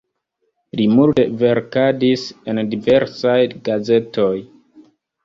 Li 0.79 0.85
multe 0.93 1.25
verkadis 1.43 2.23
en 2.53 2.63
diversaj 2.71 3.37
gazetoj. 3.69 4.33